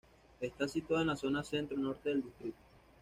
Está 0.39 0.67
situado 0.67 1.03
en 1.03 1.09
la 1.09 1.15
zona 1.15 1.43
centro-norte 1.43 2.09
del 2.09 2.23
distrito. 2.23 2.57